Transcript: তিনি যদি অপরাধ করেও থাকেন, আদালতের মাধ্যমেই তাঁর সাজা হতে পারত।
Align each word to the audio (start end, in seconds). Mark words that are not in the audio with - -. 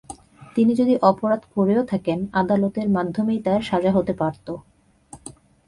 তিনি 0.55 0.71
যদি 0.75 0.93
অপরাধ 1.01 1.41
করেও 1.55 1.81
থাকেন, 1.85 2.19
আদালতের 2.33 2.87
মাধ্যমেই 2.89 3.39
তাঁর 3.41 3.61
সাজা 3.61 3.91
হতে 3.91 4.13
পারত। 4.13 4.47